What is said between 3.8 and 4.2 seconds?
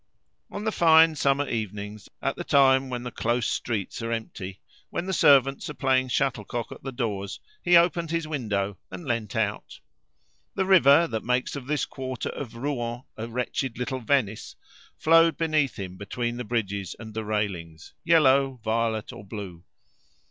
are